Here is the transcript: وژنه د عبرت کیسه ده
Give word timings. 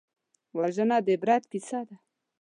وژنه 0.57 0.97
د 1.05 1.07
عبرت 1.15 1.43
کیسه 1.51 1.79
ده 1.87 1.95